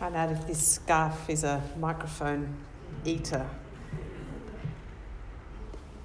[0.00, 2.56] find out if this scarf is a microphone
[3.04, 3.46] eater.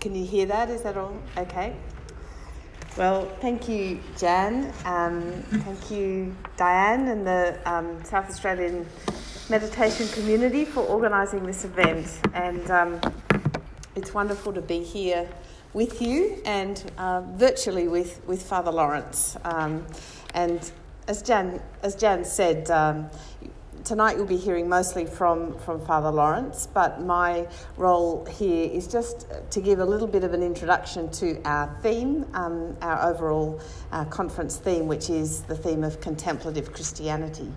[0.02, 0.70] Can you hear that?
[0.70, 1.78] Is that all okay?
[2.98, 4.74] Well, thank you, Jan.
[4.84, 8.86] Um, thank you, Diane, and the um, South Australian
[9.50, 12.20] meditation community for organising this event.
[12.34, 13.00] And um,
[13.96, 15.26] it's wonderful to be here
[15.72, 19.38] with you and uh, virtually with, with Father Lawrence.
[19.46, 19.86] Um,
[20.34, 20.70] and
[21.08, 23.10] as Jan, as Jan said, um,
[23.86, 29.28] tonight you'll be hearing mostly from, from Father Lawrence, but my role here is just
[29.52, 33.62] to give a little bit of an introduction to our theme, um, our overall
[33.92, 37.52] uh, conference theme, which is the theme of contemplative Christianity.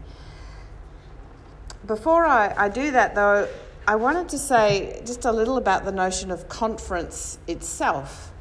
[1.87, 3.49] Before I, I do that, though,
[3.87, 8.33] I wanted to say just a little about the notion of conference itself,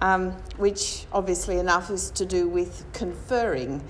[0.00, 3.84] um, which obviously enough is to do with conferring,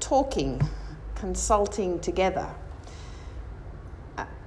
[0.00, 0.60] talking,
[1.14, 2.52] consulting together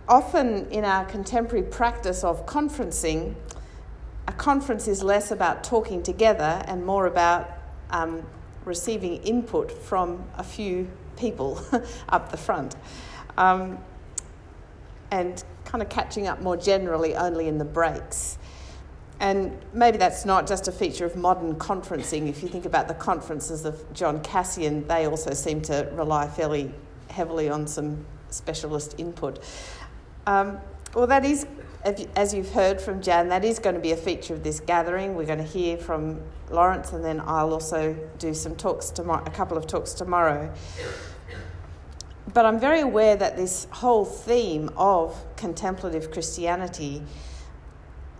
[0.08, 3.36] often in our contemporary practice of conferencing,
[4.28, 7.50] a conference is less about talking together and more about
[7.90, 8.24] um,
[8.66, 11.62] receiving input from a few people
[12.10, 12.76] up the front.
[13.38, 13.78] Um,
[15.12, 18.38] and kind of catching up more generally only in the breaks.
[19.20, 22.28] And maybe that's not just a feature of modern conferencing.
[22.30, 26.72] If you think about the conferences of John Cassian, they also seem to rely fairly
[27.10, 29.40] heavily on some specialist input.
[30.28, 30.58] Um,
[30.94, 31.48] well, that is,
[32.18, 35.16] as you've heard from Jan, that is going to be a feature of this gathering.
[35.16, 39.30] We're going to hear from Lawrence, and then I'll also do some talks tomorrow, a
[39.30, 40.54] couple of talks tomorrow.
[42.34, 47.04] But I'm very aware that this whole theme of contemplative Christianity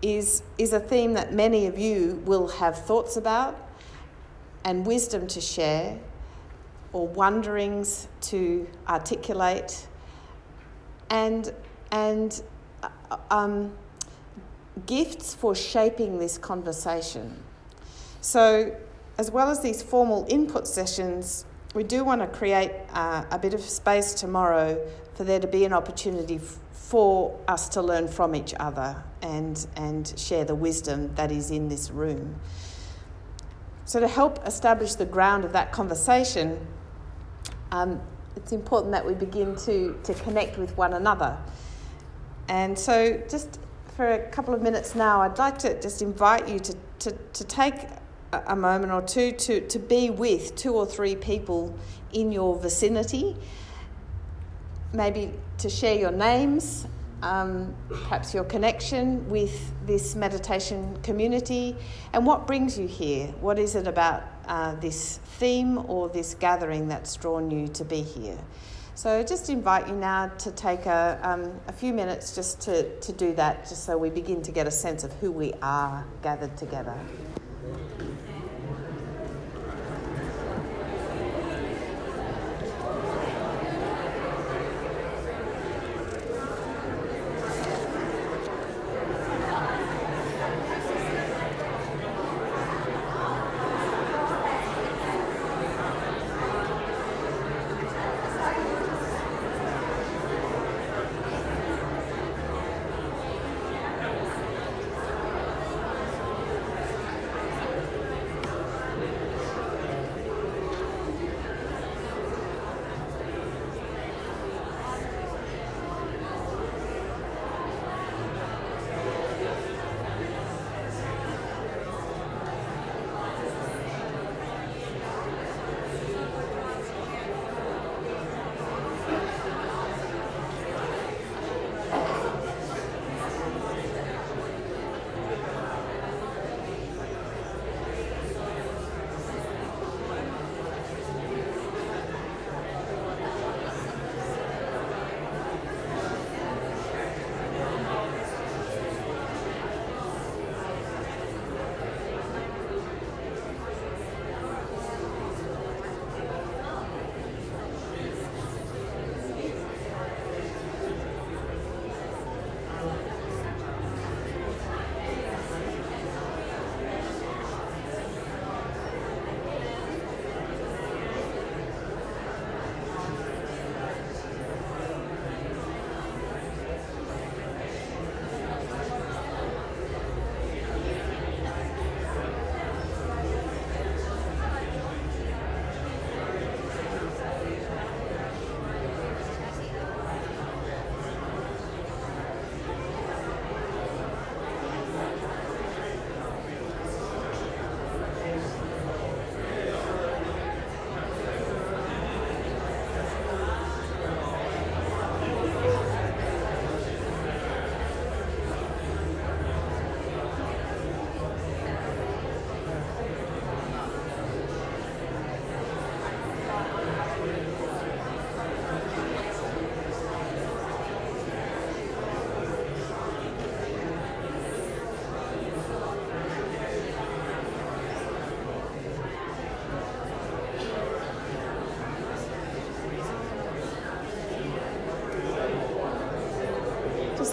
[0.00, 3.54] is, is a theme that many of you will have thoughts about
[4.64, 5.98] and wisdom to share
[6.94, 9.86] or wonderings to articulate.
[11.10, 11.52] And
[11.90, 12.42] and
[12.82, 13.72] uh, um,
[14.86, 17.42] gifts for shaping this conversation.
[18.20, 18.74] So,
[19.16, 21.44] as well as these formal input sessions,
[21.74, 24.80] we do want to create uh, a bit of space tomorrow
[25.14, 29.66] for there to be an opportunity f- for us to learn from each other and,
[29.76, 32.36] and share the wisdom that is in this room.
[33.84, 36.66] So, to help establish the ground of that conversation,
[37.72, 38.00] um,
[38.36, 41.36] it's important that we begin to, to connect with one another.
[42.48, 43.58] And so, just
[43.96, 47.44] for a couple of minutes now, I'd like to just invite you to, to, to
[47.44, 47.74] take
[48.32, 51.74] a moment or two to, to be with two or three people
[52.12, 53.36] in your vicinity,
[54.92, 56.86] maybe to share your names,
[57.22, 61.76] um, perhaps your connection with this meditation community,
[62.12, 63.26] and what brings you here.
[63.40, 68.02] What is it about uh, this theme or this gathering that's drawn you to be
[68.02, 68.38] here?
[68.98, 73.12] So just invite you now to take a, um, a few minutes just to, to
[73.12, 76.56] do that, just so we begin to get a sense of who we are gathered
[76.56, 76.98] together.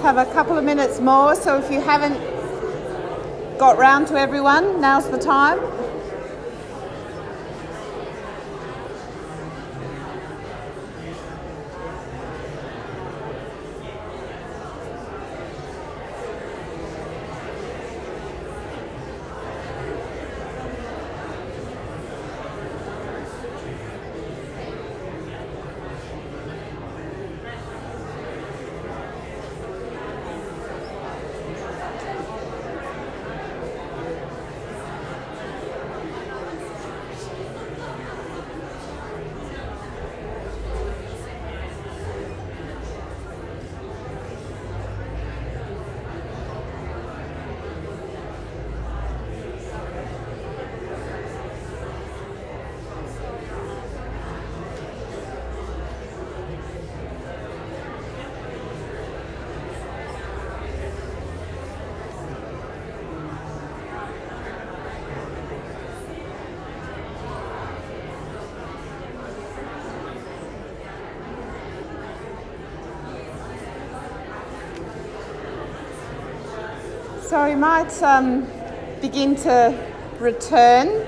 [0.06, 2.14] Have a couple of minutes more, so if you haven't
[3.58, 5.58] got round to everyone, now's the time.
[77.36, 78.48] So we might um,
[79.02, 79.78] begin to
[80.22, 81.05] return.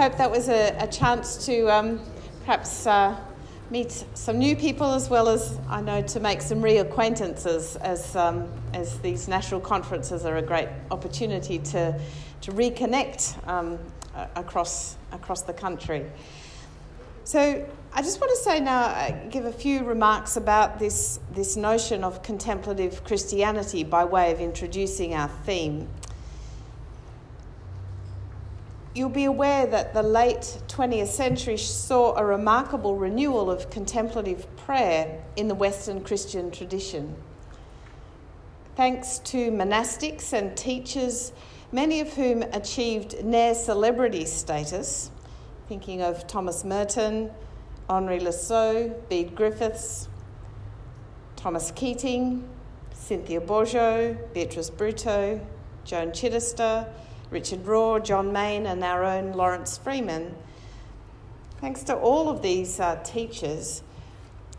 [0.00, 2.00] Hope that was a, a chance to um,
[2.46, 3.14] perhaps uh,
[3.70, 8.50] meet some new people as well as I know to make some reacquaintances as, um,
[8.72, 12.00] as these national conferences are a great opportunity to,
[12.40, 13.78] to reconnect um,
[14.36, 16.06] across, across the country.
[17.24, 21.56] So I just want to say now, uh, give a few remarks about this, this
[21.56, 25.86] notion of contemplative Christianity by way of introducing our theme
[28.94, 35.22] you'll be aware that the late 20th century saw a remarkable renewal of contemplative prayer
[35.36, 37.14] in the Western Christian tradition.
[38.76, 41.32] Thanks to monastics and teachers,
[41.70, 45.10] many of whom achieved near celebrity status,
[45.68, 47.30] thinking of Thomas Merton,
[47.88, 48.32] Henri Le
[49.08, 50.08] Bede Griffiths,
[51.36, 52.48] Thomas Keating,
[52.92, 55.40] Cynthia Bourgeault, Beatrice Bruteau,
[55.84, 56.88] Joan Chittister,
[57.30, 60.34] Richard Rohr, John Main, and our own Lawrence Freeman.
[61.60, 63.82] Thanks to all of these uh, teachers,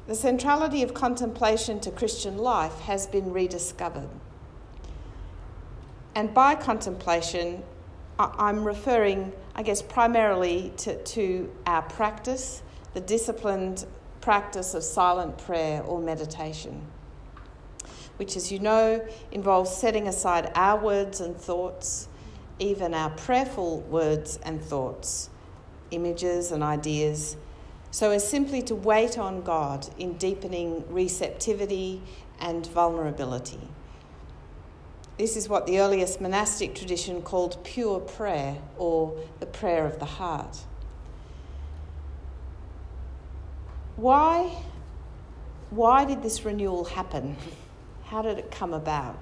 [0.07, 4.09] the centrality of contemplation to Christian life has been rediscovered.
[6.15, 7.63] And by contemplation,
[8.19, 12.61] I'm referring, I guess, primarily to, to our practice,
[12.93, 13.85] the disciplined
[14.21, 16.81] practice of silent prayer or meditation,
[18.17, 22.07] which, as you know, involves setting aside our words and thoughts
[22.61, 25.29] even our prayerful words and thoughts,
[25.89, 27.35] images and ideas,
[27.89, 32.01] so as simply to wait on God in deepening receptivity
[32.39, 33.59] and vulnerability.
[35.17, 40.05] This is what the earliest monastic tradition called pure prayer or the prayer of the
[40.05, 40.57] heart.
[43.97, 44.55] Why,
[45.69, 47.35] why did this renewal happen?
[48.05, 49.17] How did it come about?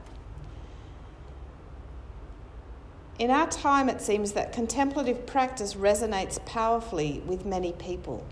[3.20, 8.26] In our time, it seems that contemplative practice resonates powerfully with many people.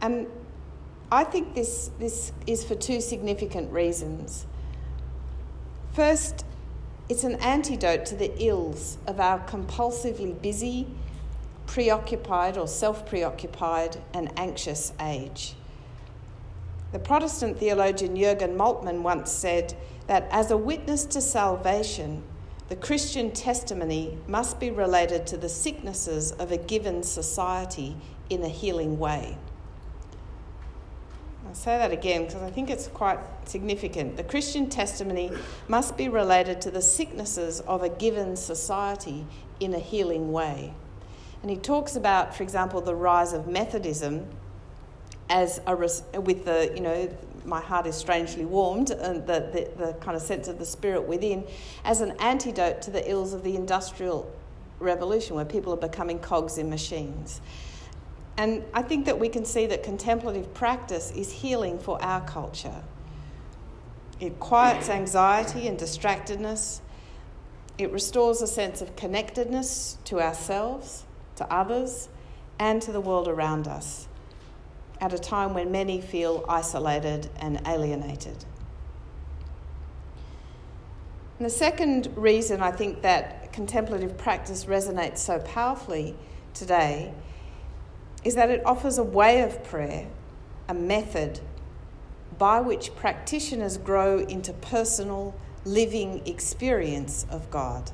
[0.00, 0.26] And
[1.12, 4.46] I think this, this is for two significant reasons.
[5.92, 6.46] First,
[7.10, 10.86] it's an antidote to the ills of our compulsively busy,
[11.66, 15.54] preoccupied or self preoccupied, and anxious age.
[16.92, 19.74] The Protestant theologian Jurgen Moltmann once said
[20.06, 22.22] that as a witness to salvation,
[22.68, 27.96] the Christian testimony must be related to the sicknesses of a given society
[28.28, 29.38] in a healing way.
[31.46, 34.16] I'll say that again because I think it's quite significant.
[34.16, 35.30] The Christian testimony
[35.68, 39.26] must be related to the sicknesses of a given society
[39.60, 40.74] in a healing way.
[41.42, 44.26] And he talks about, for example, the rise of Methodism
[45.28, 45.74] as a
[46.20, 47.08] with the you know
[47.46, 51.06] my heart is strangely warmed, and the, the, the kind of sense of the spirit
[51.06, 51.44] within,
[51.84, 54.30] as an antidote to the ills of the industrial
[54.80, 57.40] revolution, where people are becoming cogs in machines.
[58.36, 62.82] And I think that we can see that contemplative practice is healing for our culture.
[64.20, 66.80] It quiets anxiety and distractedness,
[67.78, 71.04] It restores a sense of connectedness to ourselves,
[71.36, 72.08] to others,
[72.58, 74.05] and to the world around us
[75.00, 78.44] at a time when many feel isolated and alienated.
[81.38, 86.16] And the second reason I think that contemplative practice resonates so powerfully
[86.54, 87.12] today
[88.24, 90.06] is that it offers a way of prayer,
[90.68, 91.40] a method
[92.38, 95.34] by which practitioners grow into personal,
[95.64, 97.90] living experience of God.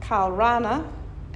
[0.00, 0.86] Karl Rahner,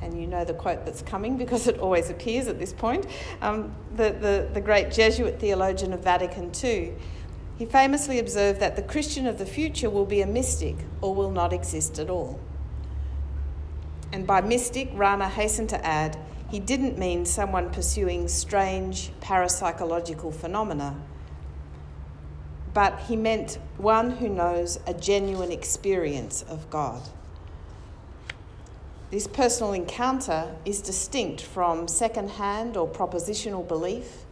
[0.02, 3.06] and you know the quote that's coming because it always appears at this point,
[3.42, 6.94] um, the, the, the great Jesuit theologian of Vatican II,
[7.58, 11.30] he famously observed that the Christian of the future will be a mystic or will
[11.30, 12.38] not exist at all.
[14.12, 16.18] And by mystic, Rahner hastened to add,
[16.50, 20.94] he didn't mean someone pursuing strange parapsychological phenomena,
[22.72, 27.02] but he meant one who knows a genuine experience of God.
[29.08, 34.24] This personal encounter is distinct from second hand or propositional belief,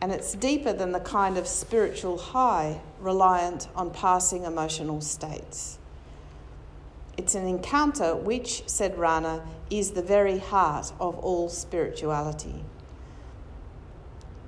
[0.00, 5.78] and it's deeper than the kind of spiritual high reliant on passing emotional states.
[7.16, 12.64] It's an encounter which, said Rahner, is the very heart of all spirituality.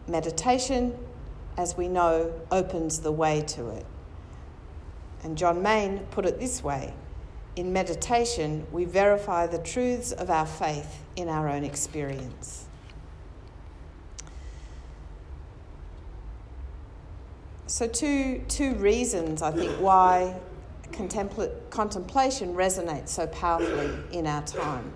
[0.09, 0.99] Meditation,
[1.57, 3.87] as we know, opens the way to it.
[5.23, 6.95] And John Main put it this way
[7.57, 12.67] In meditation, we verify the truths of our faith in our own experience.
[17.67, 20.37] So, two, two reasons I think why
[21.71, 24.93] contemplation resonates so powerfully in our time.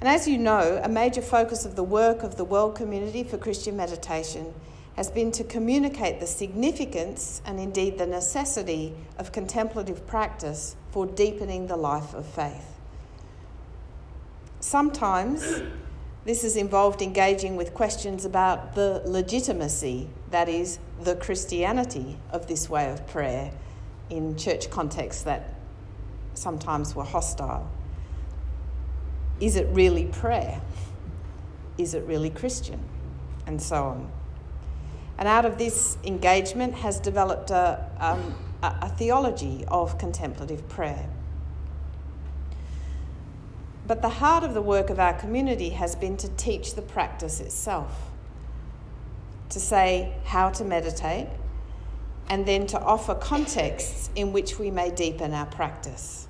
[0.00, 3.38] And as you know, a major focus of the work of the World Community for
[3.38, 4.54] Christian Meditation
[4.98, 11.68] has been to communicate the significance and indeed the necessity of contemplative practice for deepening
[11.68, 12.80] the life of faith.
[14.58, 15.62] Sometimes
[16.24, 22.68] this has involved engaging with questions about the legitimacy, that is, the Christianity of this
[22.68, 23.52] way of prayer
[24.10, 25.54] in church contexts that
[26.34, 27.70] sometimes were hostile.
[29.38, 30.60] Is it really prayer?
[31.78, 32.80] Is it really Christian?
[33.46, 34.17] And so on.
[35.18, 41.08] And out of this engagement has developed a, um, a theology of contemplative prayer.
[43.86, 47.40] But the heart of the work of our community has been to teach the practice
[47.40, 48.10] itself,
[49.48, 51.28] to say how to meditate,
[52.28, 56.28] and then to offer contexts in which we may deepen our practice.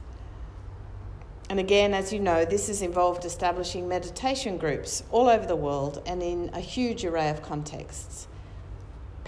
[1.51, 6.03] And again, as you know, this has involved establishing meditation groups all over the world
[6.07, 8.29] and in a huge array of contexts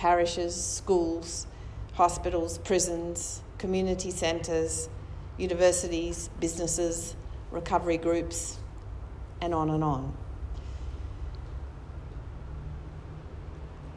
[0.01, 1.47] parishes, schools,
[1.93, 4.89] hospitals, prisons, community centres,
[5.37, 7.15] universities, businesses,
[7.51, 8.57] recovery groups,
[9.43, 10.17] and on and on.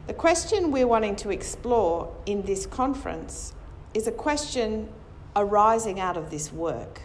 [0.06, 3.54] The question we're wanting to explore in this conference
[3.94, 4.90] is a question
[5.34, 7.00] arising out of this work.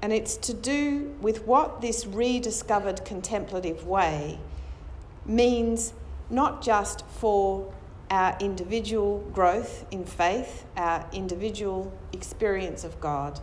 [0.00, 4.38] And it's to do with what this rediscovered contemplative way
[5.26, 5.92] means
[6.30, 7.72] not just for
[8.10, 13.40] our individual growth in faith, our individual experience of God,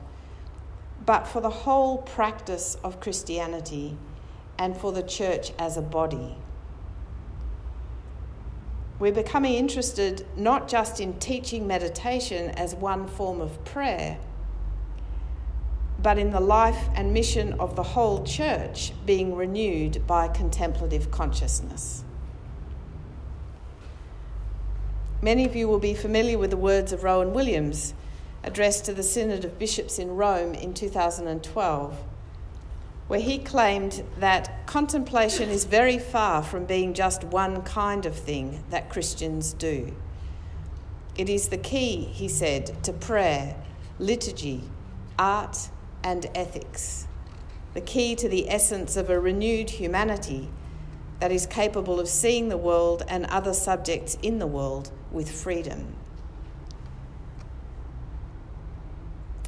[1.06, 3.98] but for the whole practice of Christianity
[4.58, 6.36] and for the church as a body.
[9.00, 14.17] We're becoming interested not just in teaching meditation as one form of prayer,
[16.01, 22.03] but in the life and mission of the whole church being renewed by contemplative consciousness.
[25.21, 27.93] Many of you will be familiar with the words of Rowan Williams,
[28.43, 32.03] addressed to the Synod of Bishops in Rome in 2012
[33.07, 38.63] where he claimed that contemplation is very far from being just one kind of thing
[38.69, 39.95] that Christians do.
[41.17, 43.55] It is the key, he said, to prayer,
[43.97, 44.63] liturgy,
[45.17, 45.69] art,
[46.03, 47.07] and ethics.
[47.74, 50.50] The key to the essence of a renewed humanity
[51.19, 55.95] that is capable of seeing the world and other subjects in the world with freedom.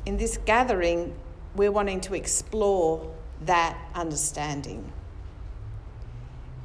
[0.08, 1.14] In this gathering,
[1.56, 3.14] we're wanting to explore
[3.46, 4.92] that understanding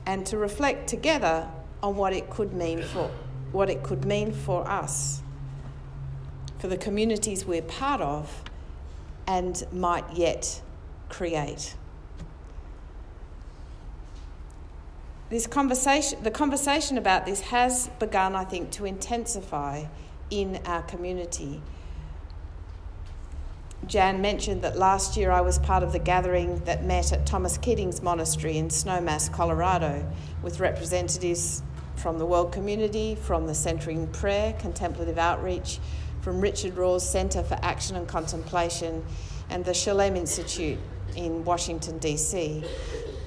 [0.07, 1.47] and to reflect together
[1.83, 3.11] on what it could mean for
[3.53, 5.23] what it could mean for us
[6.59, 8.43] for the communities we're part of
[9.29, 10.61] and might yet
[11.09, 11.77] create
[15.35, 19.85] this conversation the conversation about this has begun i think to intensify
[20.31, 21.61] in our community.
[23.89, 27.59] Jan mentioned that last year I was part of the gathering that met at Thomas
[27.59, 30.09] Keating's monastery in Snowmass, Colorado,
[30.41, 31.63] with representatives
[31.97, 35.81] from the world community, from the Centering Prayer, Contemplative Outreach,
[36.21, 39.05] from Richard Rohr's Centre for Action and Contemplation,
[39.51, 40.79] and the Shalem Institute
[41.17, 42.65] in Washington, D.C.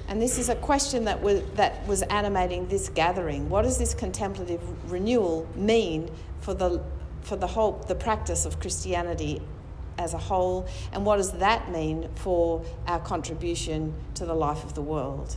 [0.08, 3.48] And this is a question that was, that was animating this gathering.
[3.50, 6.10] What does this contemplative renewal mean
[6.40, 6.82] for the,
[7.20, 9.42] for the whole the practice of Christianity
[9.98, 14.74] as a whole, and what does that mean for our contribution to the life of
[14.74, 15.36] the world?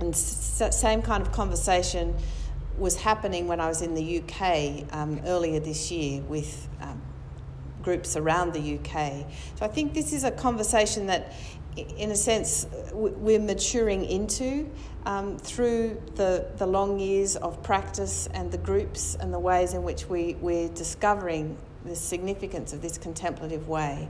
[0.00, 2.16] And same kind of conversation
[2.78, 7.00] was happening when I was in the UK um, earlier this year with um,
[7.82, 9.26] groups around the UK.
[9.56, 11.32] So I think this is a conversation that,
[11.76, 14.68] in a sense, we're maturing into
[15.06, 19.82] um, through the, the long years of practice and the groups and the ways in
[19.82, 24.08] which we, we're discovering the significance of this contemplative way.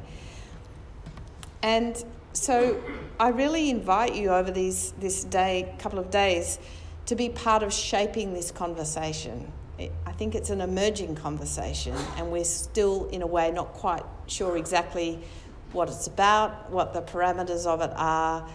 [1.62, 2.02] And
[2.32, 2.82] so
[3.18, 6.58] I really invite you over these this day, couple of days,
[7.06, 9.52] to be part of shaping this conversation.
[10.06, 14.56] I think it's an emerging conversation, and we're still, in a way, not quite sure
[14.56, 15.18] exactly
[15.72, 18.48] what it's about, what the parameters of it are,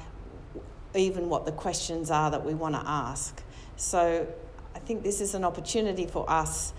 [0.93, 3.41] even what the questions are that we want to ask.
[3.75, 4.27] So
[4.73, 6.73] I think this is an opportunity for us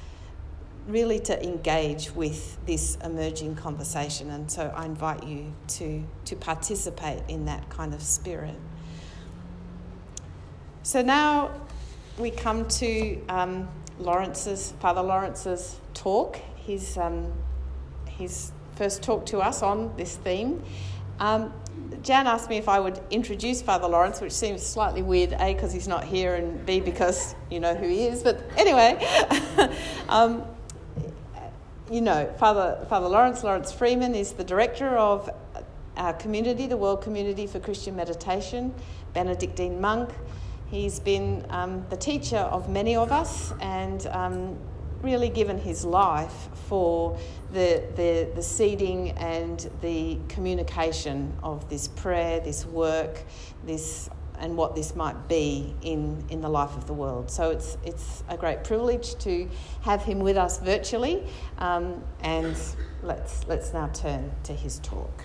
[0.87, 4.31] really to engage with this emerging conversation.
[4.31, 8.55] And so I invite you to, to participate in that kind of spirit.
[10.83, 11.51] So now
[12.19, 13.69] we come to um,
[13.99, 16.37] Lawrence's, Father Lawrence's talk.
[16.57, 17.33] His, um,
[18.07, 20.63] his first talk to us on this theme.
[21.19, 21.53] Um,
[22.03, 25.73] Jan asked me if I would introduce Father Lawrence, which seems slightly weird, A, because
[25.73, 28.23] he's not here, and B, because you know who he is.
[28.23, 29.05] But anyway,
[30.09, 30.45] um,
[31.91, 35.31] you know, Father, Father Lawrence, Lawrence Freeman, is the director of
[35.97, 38.75] our community, the World Community for Christian Meditation,
[39.15, 40.11] Benedictine monk.
[40.69, 44.59] He's been um, the teacher of many of us and um,
[45.07, 47.17] really given his life for
[47.53, 53.23] the, the, the seeding and the communication of this prayer, this work,
[53.65, 57.31] this and what this might be in, in the life of the world.
[57.31, 59.49] So it's, it's a great privilege to
[59.81, 61.27] have him with us virtually.
[61.57, 62.55] Um, and
[63.03, 65.25] let's, let's now turn to his talk.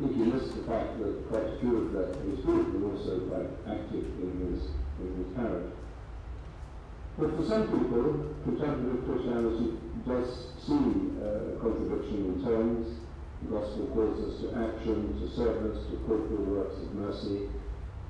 [0.00, 0.10] But
[2.84, 4.62] also quite active in his
[5.02, 5.72] in his parish.
[7.18, 9.74] But for some people, contemplative Christianity
[10.06, 12.86] does seem uh, a contradiction in terms.
[13.42, 17.48] The gospel calls us to action, to service, to corporal works of mercy,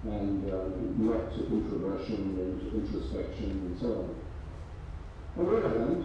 [0.04, 4.08] and um, not to introversion and to introspection and so on.
[5.38, 6.04] On the other hand,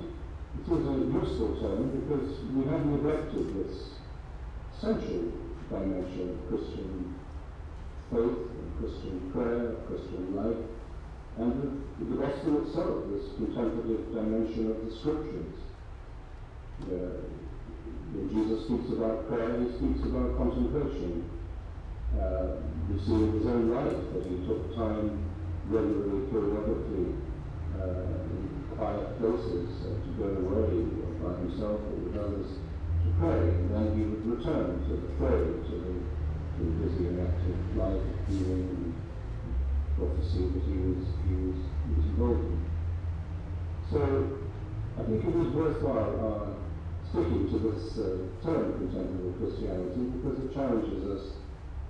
[0.60, 4.00] it is a useful term because we have neglected this
[4.80, 5.43] central
[5.74, 7.16] dimension of Christian
[8.14, 10.64] faith, and Christian prayer, Christian life,
[11.38, 15.58] and the, the gospel itself, this contemplative dimension of the scriptures.
[16.86, 17.26] Uh,
[18.14, 21.26] when Jesus speaks about prayer, he speaks about contemplation.
[22.14, 25.26] Uh, we see in his own life that he took time
[25.74, 27.18] regularly, periodically,
[27.82, 28.46] uh, in
[28.78, 30.86] quiet places uh, to go away
[31.18, 32.62] by himself or with others
[33.22, 35.94] And then he would return to the fray, to the,
[36.58, 38.94] to the busy and active life of healing and
[39.98, 42.60] prophecy that he was, he was, he was involved in.
[43.92, 44.02] So
[45.00, 50.54] I think it is worthwhile uh, sticking to this uh, term contemplative Christianity because it
[50.54, 51.24] challenges us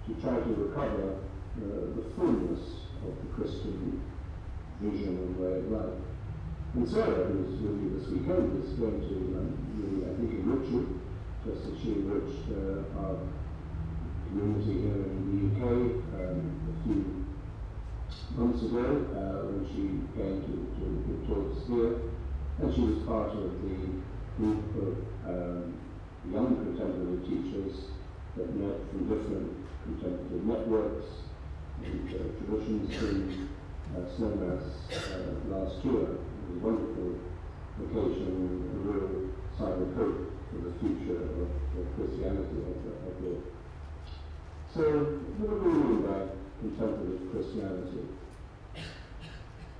[0.07, 2.59] to try to recover uh, the fullness
[3.07, 4.01] of the Christian
[4.81, 5.99] vision and way of life.
[6.75, 10.69] And Sarah, who's with you this weekend, is going to um, really, I think, enrich
[10.71, 10.99] you,
[11.45, 13.19] just she enriched uh, our
[14.27, 15.63] community here in the UK
[16.15, 16.39] um,
[16.71, 17.25] a few
[18.38, 21.99] months ago uh, when she came to, to give talks here,
[22.60, 23.75] and she was part of the
[24.39, 24.95] group of
[25.27, 25.73] um,
[26.32, 27.91] young contemporary teachers
[28.38, 29.51] that met from different
[29.84, 31.06] contemporary networks
[31.84, 33.49] and uh, traditions in
[33.91, 34.63] uh, Snowmass
[34.95, 36.08] uh, last year.
[36.08, 37.19] It was a wonderful
[37.84, 39.29] occasion and a real
[39.60, 43.53] sign of hope for the future of, of Christianity, I, I thought.
[44.73, 44.81] So,
[45.37, 46.29] what do we mean by
[46.61, 48.05] contemplative Christianity?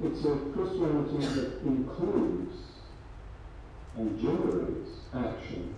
[0.04, 2.56] It's a Christianity that includes
[3.98, 5.76] and generates action,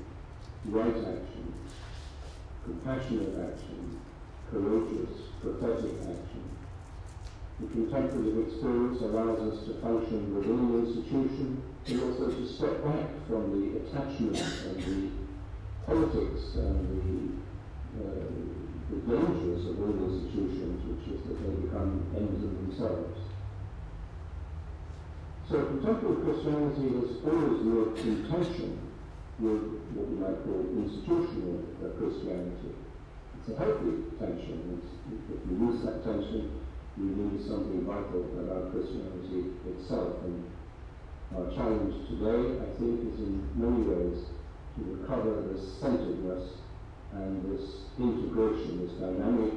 [0.66, 1.54] right action,
[2.64, 4.00] compassionate action,
[4.50, 6.44] courageous, prophetic action.
[7.60, 11.62] The contemplative experience allows us to function within the institution
[11.94, 15.10] also to step back from the attachment and the
[15.86, 18.26] politics and the, uh,
[18.90, 23.20] the dangers of all institutions, which is that they become ends in themselves.
[25.48, 28.82] So contemporary Christianity has always worked in tension
[29.38, 29.62] with
[29.94, 32.74] what we might call institutional uh, Christianity.
[33.38, 34.82] It's a healthy tension.
[34.82, 36.50] It's, if we lose that tension,
[36.98, 40.26] we lose something vital about Christianity itself.
[40.26, 40.50] And
[41.34, 44.30] our challenge today, I think, is in many ways
[44.78, 46.62] to recover this centeredness
[47.14, 49.54] and this integration, this dynamic,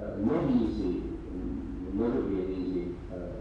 [0.00, 1.14] uh, not easy,
[1.94, 3.38] never be an easy uh,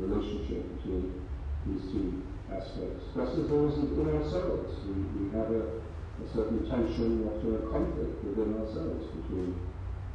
[0.00, 1.20] relationship between
[1.66, 3.04] these two aspects.
[3.14, 4.72] Just as there isn't in ourselves.
[4.88, 9.58] We, we have a, a certain tension, often a conflict within ourselves between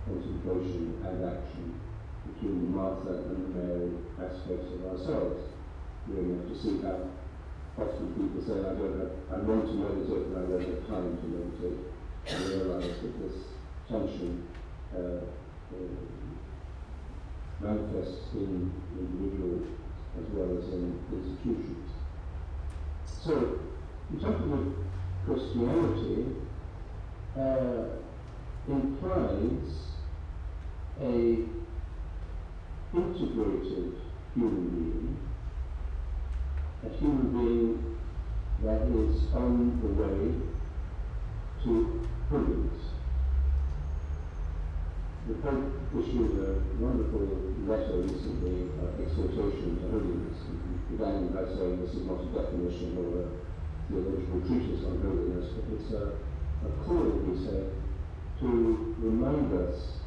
[0.05, 1.79] contemplation and action,
[2.33, 5.58] between the Martha and the Mary aspects of ourselves.
[6.09, 6.97] We have to see how
[7.77, 11.17] often people say, I don't have, I want to meditate, but I don't have time
[11.21, 11.79] to meditate.
[12.27, 13.37] I realize that this
[13.87, 14.47] tension
[14.95, 15.21] uh,
[15.71, 15.99] uh,
[17.61, 19.67] manifests in individuals
[20.17, 21.89] as well as in institutions.
[23.05, 23.59] So,
[24.11, 24.61] in terms of
[25.25, 26.25] Christianity,
[27.37, 27.83] uh,
[28.67, 29.69] implies
[31.01, 31.45] a
[32.93, 33.95] integrated
[34.33, 35.08] human being,
[36.85, 37.97] a human being
[38.63, 40.35] that is on the way
[41.63, 42.89] to holiness
[45.29, 47.21] the Pope issued a wonderful
[47.69, 50.41] letter recently, uh, exhortation to holiness.
[50.89, 53.25] He began by saying this is not a definition or a
[53.85, 56.17] theological treatise on holiness, but it's a,
[56.65, 57.69] a call, he said,
[58.41, 60.01] to remind us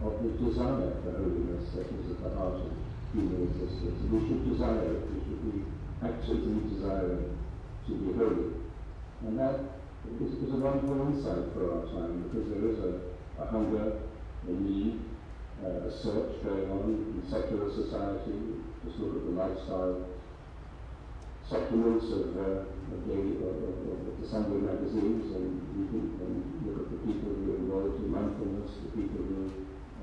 [0.00, 2.72] of the desire for holiness that is at the heart of
[3.14, 3.98] human existence.
[4.10, 5.56] We should desire it, we should be
[6.02, 7.38] actively desiring
[7.86, 8.50] to be holy.
[9.24, 9.80] And that
[10.20, 12.92] is, is a wonderful insight for our time because there is a,
[13.42, 14.02] a hunger
[14.48, 15.00] a need,
[15.64, 18.60] uh, a search going on in secular society.
[18.84, 20.04] Just look at the lifestyle
[21.48, 26.84] supplements of, uh, of, daily, of, of, the Sunday magazines and you can and look
[26.84, 29.52] at the people who are involved in mindfulness, the people who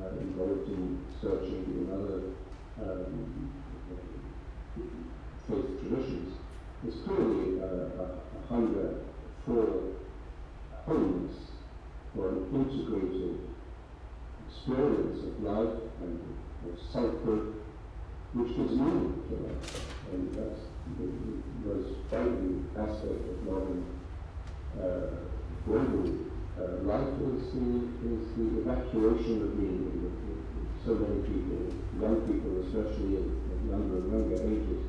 [0.01, 2.21] are uh, involved in searching in other
[2.79, 3.51] um,
[5.47, 6.35] faith traditions.
[6.83, 8.95] There's clearly a, a hunger
[9.45, 9.91] for
[10.85, 11.35] holiness,
[12.15, 13.39] for an integrated
[14.47, 16.19] experience of life and
[16.67, 17.55] of selfhood,
[18.33, 19.35] which gives meaning to.
[20.13, 20.61] And that's
[20.97, 21.07] the,
[21.63, 23.85] most frightening aspect of modern
[24.81, 25.13] uh,
[25.63, 26.09] global
[26.57, 27.67] uh, life is the,
[28.09, 30.11] is the evacuation of meaning.
[30.83, 31.69] So many people,
[32.01, 33.29] young people especially at
[33.69, 34.81] younger and younger ages,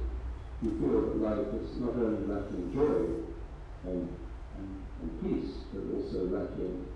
[0.63, 3.21] you feel that life is not only lacking joy
[3.85, 4.09] and,
[4.57, 4.69] and,
[5.03, 6.87] and peace, but also lacking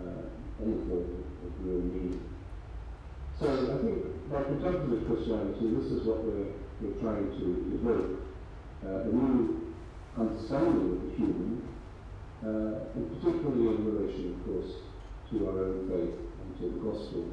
[0.00, 0.24] uh,
[0.62, 2.18] any form of real need.
[3.38, 6.48] So I think by contemplative Christianity, this is what we're,
[6.80, 7.44] we're trying to
[7.76, 8.20] evoke,
[8.86, 9.74] uh, a new
[10.16, 11.68] understanding of the human,
[12.40, 14.72] uh, and particularly in relation, of course,
[15.30, 17.28] to our own faith and to the gospel.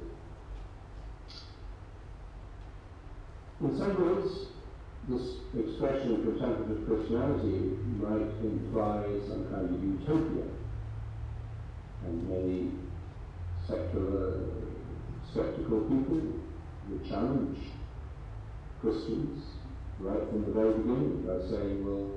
[3.59, 4.47] In some ways,
[5.09, 10.45] this expression of contemplative Christianity might imply some kind of utopia,
[12.05, 12.71] and many
[13.67, 14.45] secular,
[15.31, 16.21] skeptical people
[16.89, 17.57] would challenge
[18.79, 19.43] Christians
[19.99, 22.11] right from the very beginning by saying, well,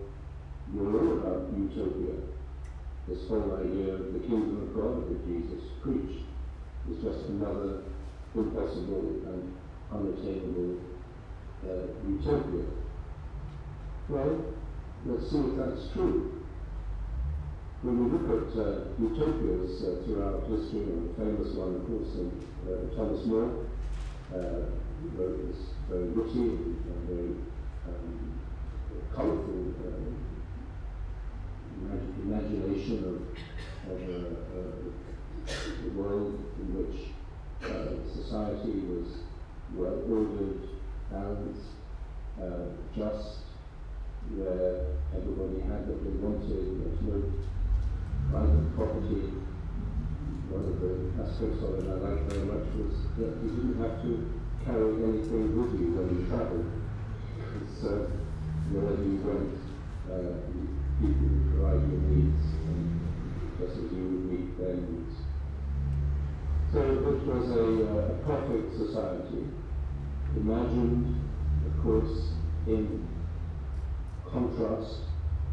[0.75, 2.21] you're all about utopia.
[3.09, 6.23] This whole idea of the kingdom of God that Jesus preached
[6.91, 7.83] is just another
[8.35, 9.57] impossible and
[9.91, 10.79] unattainable
[11.69, 12.65] uh, utopia.
[14.09, 14.45] Well,
[15.07, 16.41] let's see if that's true.
[17.83, 22.13] when we look at uh, utopias uh, throughout history, and the famous one, of course,
[22.21, 22.29] in,
[22.69, 23.65] uh, Thomas More,
[24.35, 24.69] uh,
[25.17, 27.33] wrote this very witty and very
[27.89, 28.39] um,
[29.17, 30.11] colourful uh,
[32.23, 33.17] imagination of,
[33.91, 34.13] of a,
[34.59, 36.99] a, world in which
[37.65, 39.09] uh, society was
[39.75, 40.69] well ordered,
[41.11, 41.75] balanced,
[42.41, 43.51] uh, just,
[44.31, 47.19] where everybody had what they wanted, no
[48.31, 49.35] private property.
[50.51, 54.03] One of the aspects of it I liked very much was that you didn't have
[54.03, 54.13] to
[54.67, 56.71] carry anything with you when you traveled.
[57.59, 58.11] It's uh,
[58.71, 59.59] wherever you went,
[60.11, 60.43] uh,
[60.99, 62.87] people would provide your needs, and
[63.59, 65.15] just as you would meet their needs.
[66.71, 69.43] So it was a, uh, a perfect society,
[70.37, 71.17] imagined,
[71.67, 72.33] of course,
[72.67, 73.07] in
[74.31, 75.01] contrast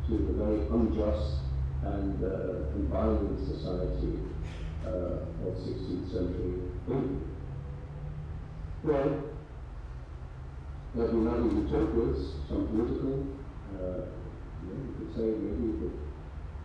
[0.07, 1.41] to the very unjust
[1.83, 4.19] and, uh, and violent society
[4.85, 7.21] uh, of 16th century England.
[8.83, 9.23] Well,
[10.95, 13.25] there have been other utopias, some political,
[13.75, 14.05] uh,
[14.63, 15.91] you, could say maybe that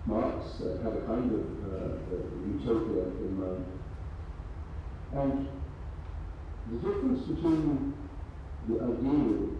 [0.06, 3.64] Marx uh, had a kind of uh, utopia in mind.
[5.14, 5.48] And
[6.70, 7.94] the difference between
[8.68, 9.58] the ideal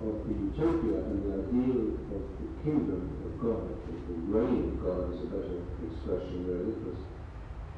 [0.00, 3.68] of the utopia and the ideal of the kingdom of God,
[4.08, 7.00] the reign of God is a better expression really, because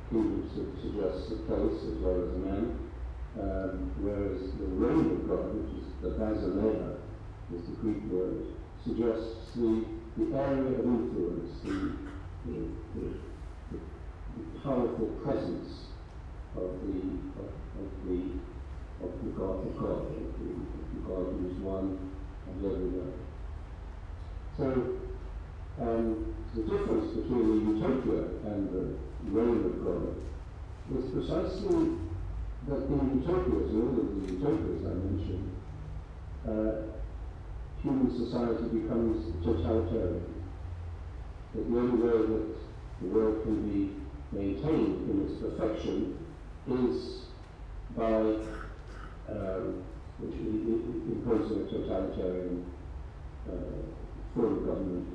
[0.09, 0.49] kingdom
[0.81, 2.65] suggests a place as well as a man,
[3.41, 6.97] um, whereas the reign of God, which is the basileia,
[7.53, 9.85] is the Greek word, suggests the,
[10.17, 11.97] the area of influence, the,
[12.47, 12.59] the,
[12.95, 13.07] the,
[13.73, 15.93] the powerful presence
[16.57, 16.99] of the,
[17.41, 18.39] of, of the,
[19.03, 21.99] of the God of God, the God who is one
[22.49, 23.13] and everywhere.
[24.57, 24.67] So,
[25.81, 28.97] um, the difference between the utopia and the
[29.31, 30.17] reign of God
[30.99, 31.97] is precisely
[32.69, 35.51] that in utopias, in all of the utopias I mentioned,
[36.47, 36.93] uh,
[37.83, 40.45] human society becomes totalitarian.
[41.55, 42.55] That the only way that
[43.01, 46.19] the world can be maintained in its perfection
[46.71, 47.23] is
[47.97, 48.37] by
[49.33, 49.83] um,
[50.23, 52.65] imposing a totalitarian
[53.49, 53.83] uh,
[54.35, 55.09] form of government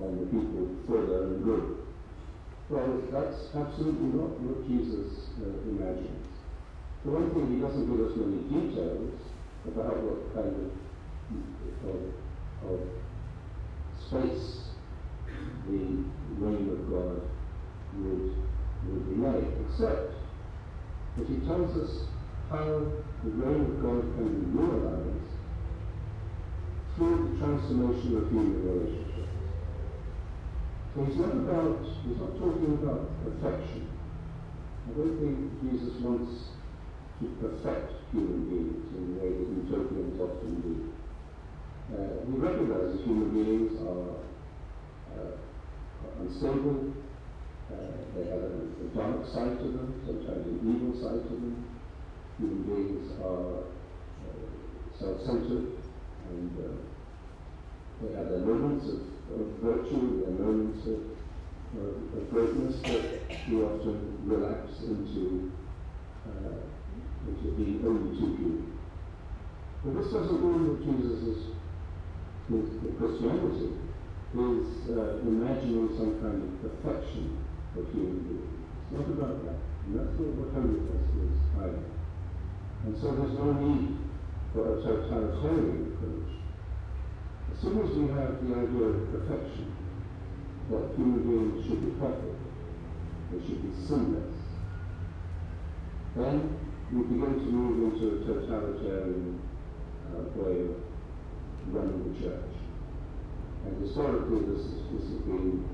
[0.00, 1.76] on the people for their own good.
[2.70, 6.26] Well, that's absolutely not what Jesus uh, imagines.
[7.02, 9.14] For one thing, he doesn't give us many details
[9.66, 10.70] about what kind of,
[11.90, 12.00] of,
[12.70, 12.80] of
[14.06, 14.70] space
[15.66, 16.04] the
[16.38, 17.22] reign of God
[17.96, 18.34] would,
[18.86, 20.14] would be like, except
[21.16, 22.06] that he tells us
[22.50, 22.86] how
[23.24, 25.28] the reign of God can be realized
[26.96, 29.36] through the transformation of human relationships.
[30.94, 33.88] So he's not about, he's not talking about perfection.
[34.88, 36.56] I don't think Jesus wants
[37.20, 40.92] to perfect human beings in the way that utopians often do.
[41.92, 44.16] Uh, we recognize that human beings are,
[45.14, 45.36] uh,
[46.20, 46.94] unstable,
[47.70, 47.76] uh,
[48.16, 51.69] they have a, a dark side to them, sometimes an evil side to them,
[52.40, 55.76] human beings are uh, self-centered
[56.30, 56.72] and uh,
[58.00, 59.00] they have their moments of,
[59.36, 61.00] of virtue, their moments of,
[61.76, 65.52] of, greatness, but we often relapse into,
[66.26, 66.64] uh,
[67.28, 68.78] into being only too human.
[69.84, 71.44] But this doesn't mean that Jesus is,
[72.48, 73.76] with Christianity,
[74.32, 77.36] is uh, imagining some kind of perfection
[77.76, 78.48] of human beings.
[78.82, 79.58] It's not about that.
[79.86, 81.99] And that's not what holiness is either.
[82.84, 83.98] And so there's no need
[84.52, 86.32] for a totalitarian approach.
[87.52, 89.76] As soon as we have the idea of perfection,
[90.70, 92.38] that human beings should be perfect,
[93.32, 94.34] they should be sinless,
[96.16, 96.56] then
[96.92, 99.40] we begin to move into a totalitarian
[100.10, 100.76] uh, way of
[101.68, 102.50] running the church.
[103.66, 105.68] And historically, this, is, this has been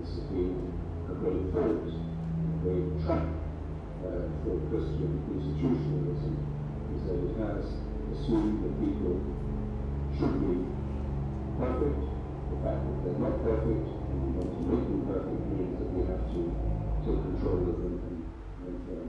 [0.00, 0.72] this has been
[1.10, 3.35] a great fault, a great trap
[4.04, 6.34] uh, for Christian institutionalism
[6.92, 7.64] is that it has
[8.12, 9.16] assumed that people
[10.16, 10.54] should be
[11.56, 12.00] perfect.
[12.46, 15.88] The fact that they're not perfect and we want to make them perfect means that
[15.96, 16.40] we have to
[17.04, 18.18] take control of them and,
[18.68, 19.08] and um,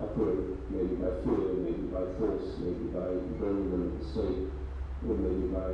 [0.00, 4.48] operate maybe by fear, maybe by force, maybe by burning them at the stake,
[5.06, 5.70] or maybe by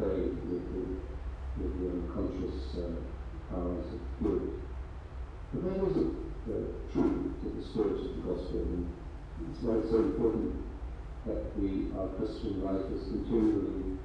[0.00, 0.84] playing with the,
[1.62, 2.98] with the unconscious uh,
[3.52, 4.58] powers of good.
[5.52, 8.60] But that isn't the truth to the spirit of the gospel.
[8.60, 8.90] And
[9.50, 10.60] it's why it's so important
[11.26, 13.96] that we, our Christian is continually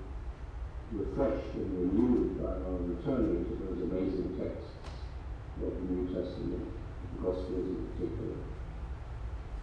[0.92, 4.72] refreshed and renewed by our returning to those amazing texts
[5.62, 8.40] of the New Testament, the Gospels in particular.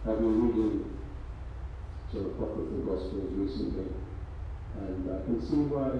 [0.05, 0.97] I've been reading
[2.13, 3.89] some apocryphal Gospels recently,
[4.79, 5.97] and I can see why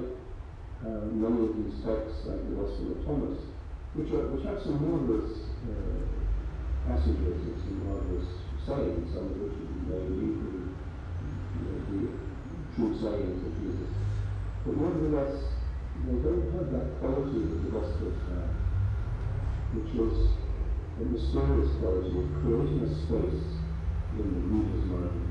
[0.85, 3.39] uh, many of these texts, like the Gospel of Thomas,
[3.97, 6.26] which, are, which have some marvelous uh,
[6.87, 8.27] passages and some marvelous
[8.63, 9.57] sayings, some of which
[9.91, 10.49] may lead to
[11.91, 11.99] the
[12.75, 13.91] true sayings of Jesus.
[14.65, 15.35] But nevertheless,
[16.07, 18.51] they don't have that quality that the Gospels have,
[19.75, 20.15] which is
[20.97, 23.43] a mysterious quality of creating a space
[24.17, 25.27] in the reader's mind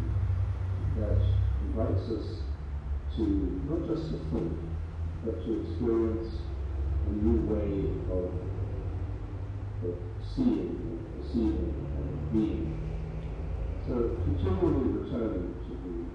[1.00, 1.20] that
[1.66, 2.46] invites us
[3.16, 3.24] to
[3.68, 4.52] not just to think,
[5.24, 6.36] but to experience
[7.08, 8.30] a new way of,
[9.88, 9.96] of
[10.34, 10.95] seeing,
[11.37, 11.44] So
[14.25, 16.09] continually returning to the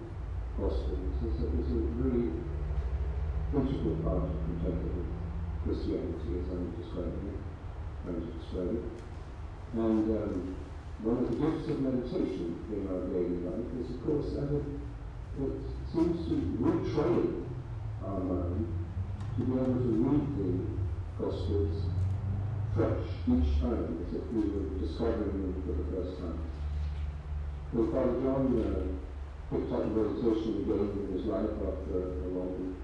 [0.57, 2.33] Gospels is a, is a really
[3.53, 5.05] integral part of contemplative
[5.63, 7.39] Christianity as I'm describing it,
[8.01, 8.85] trying to describe it.
[9.77, 10.55] And um,
[11.05, 14.65] one of the gifts of meditation in our daily life is, of course, that it,
[15.37, 15.53] it
[15.93, 17.45] seems to retrain
[18.03, 18.73] our mind
[19.37, 20.49] to be able to read the
[21.23, 22.00] Gospels
[22.75, 26.39] fresh each time as if we were discovering them for the first time.
[27.73, 28.87] Well, Father John uh,
[29.51, 32.75] picked up meditation again in his life after a long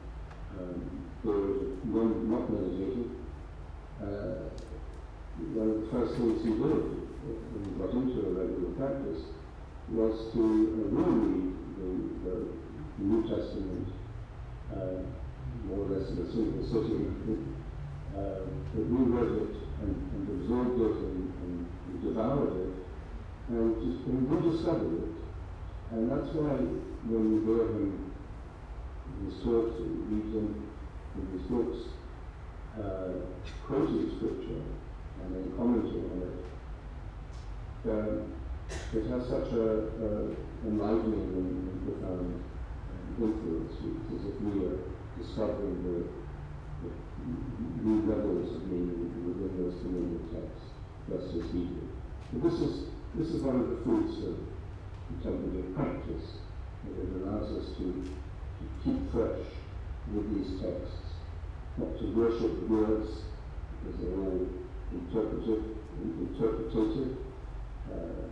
[0.60, 3.16] um, one not meditating,
[4.02, 4.52] uh,
[5.56, 6.84] one of the first things he did
[7.52, 9.24] when he got into a regular practice
[9.92, 11.90] was to uh, reread the,
[12.28, 12.36] the
[13.00, 13.88] New Testament
[14.72, 15.04] uh,
[15.68, 17.56] more or less in a single sitting.
[18.16, 22.74] Uh, but reread it and, and absorbed it and, and devoured it
[23.50, 25.10] and just and rediscovered it.
[25.92, 26.58] And that's why
[27.08, 28.12] when we go him
[29.24, 30.68] the source that reads in,
[31.34, 31.90] his books,
[32.78, 33.26] uh,
[33.66, 34.62] quoting scripture
[35.24, 36.38] and then commenting on it,
[37.90, 38.34] um,
[38.94, 40.36] it has such a, a
[40.68, 43.74] enlightening and, and profound um, influence.
[44.14, 44.78] As if we are
[45.18, 46.27] discovering the,
[48.08, 50.66] levels of meaning within those familiar texts,
[51.10, 51.90] just as he did.
[52.34, 54.36] But this is this is one of the fruits of
[55.08, 56.44] contemplative practice.
[56.86, 59.44] That it allows us to to keep fresh
[60.14, 61.20] with these texts,
[61.78, 63.10] not to worship the words
[63.84, 64.48] because they're all
[64.92, 65.64] interpretive,
[66.04, 67.18] interpretative.
[67.92, 68.28] Uh,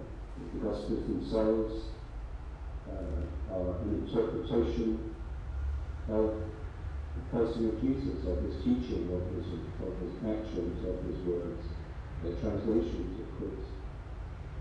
[0.54, 1.86] the Gospels themselves
[2.92, 5.16] uh, are an interpretation
[6.10, 6.34] of
[7.32, 9.48] person of Jesus, of his teaching, of his,
[9.84, 11.64] of his actions, of his words,
[12.24, 13.68] the translations, of course.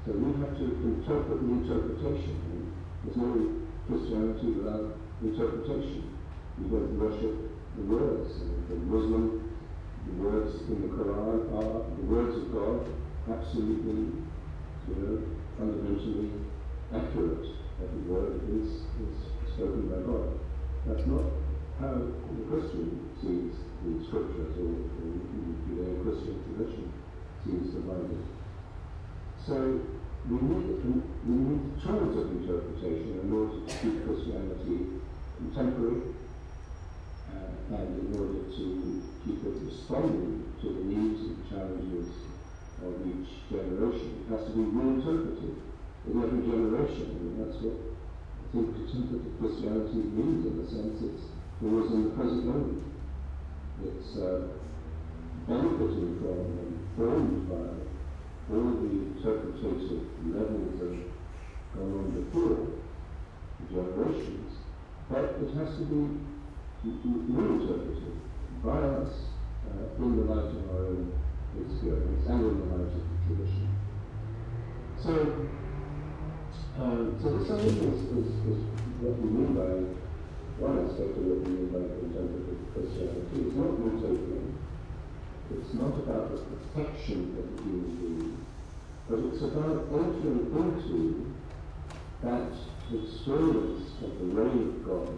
[0.05, 2.37] So we have to interpret the interpretation.
[2.53, 2.73] And
[3.05, 6.12] there's no Christianity without interpretation.
[6.61, 7.35] You don't worship
[7.77, 8.31] the words.
[8.69, 9.55] The Muslim,
[10.07, 12.85] the words in the Quran are the words of God,
[13.33, 14.12] absolutely,
[14.88, 15.23] you know,
[15.59, 16.31] fundamentally
[16.93, 17.47] accurate.
[17.83, 18.69] Every word is,
[19.03, 19.17] is
[19.55, 20.38] spoken by God.
[20.87, 21.25] That's not
[21.81, 25.11] how the Christian sees the scriptures or, the
[25.67, 26.93] Judeo-Christian tradition
[27.45, 28.19] sees the Bible.
[29.45, 29.81] So
[30.31, 30.81] we need,
[31.27, 35.03] we need tools of interpretation in order to keep Christianity
[35.37, 36.15] contemporary
[37.29, 42.09] uh, and in order to keep it responding to the needs and challenges
[42.81, 44.25] of each generation.
[44.25, 45.61] It has to be reinterpreted
[46.09, 47.21] in every generation.
[47.21, 51.25] Mean, that's what I think contemplative Christianity means in the sense it's
[51.63, 52.83] always in the present moment.
[53.85, 54.48] It's uh,
[55.46, 61.11] benefiting from and formed by all the interpretative levels that have
[61.75, 62.75] gone on before
[63.71, 64.55] generations
[65.11, 66.21] but it has to be
[66.85, 68.17] reinterpreted
[68.65, 69.13] by us
[69.69, 71.13] uh, in the light of our own
[71.61, 73.69] experience and in the light of the tradition.
[75.02, 75.13] So,
[76.81, 78.65] um, so this is, is, is
[79.00, 80.04] what we mean by
[80.59, 83.37] one aspect of what we mean by contemplative Christianity.
[83.42, 84.59] It's not utopian.
[85.50, 88.46] It's not about the perfection of the human being,
[89.09, 91.35] but it's about entering into
[92.23, 92.52] that
[92.92, 95.09] experience of the reign of God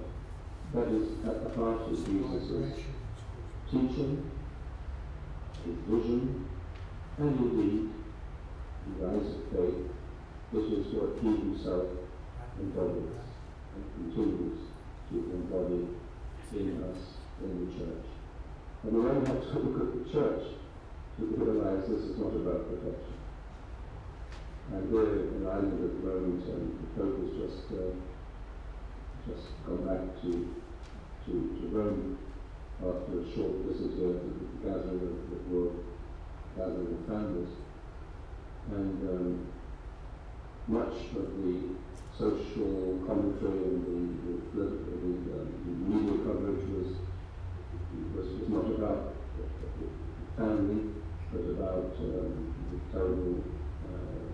[0.74, 2.80] that is at the heart of Jesus'
[3.70, 4.30] teaching,
[5.64, 6.48] his vision,
[7.18, 7.90] and indeed
[8.86, 9.90] the rise of faith.
[10.52, 11.86] which is what he himself
[12.60, 13.18] embodies
[13.74, 14.65] and continues
[15.10, 15.88] to embody
[16.52, 16.98] in us
[17.42, 18.06] in the church.
[18.82, 20.42] And we only have to look at the church
[21.18, 23.14] to realize this is not about perfection.
[24.72, 27.94] And we're in Ireland at the moment, and the Pope has just uh,
[29.26, 30.54] just gone back to
[31.26, 32.18] to, to Rome
[32.78, 35.84] after a short visit here to the gathering of the world,
[36.56, 37.54] gathering of families.
[38.70, 39.46] And um,
[40.68, 41.62] much of the
[42.18, 43.84] social commentary and
[44.24, 46.96] the, the, the, the media coverage was,
[48.16, 49.88] was, was not about the
[50.40, 50.96] family,
[51.30, 53.44] but about um, the terrible
[53.92, 54.24] uh,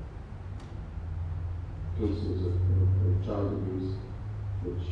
[1.98, 3.98] cases of, of, of child abuse,
[4.62, 4.86] which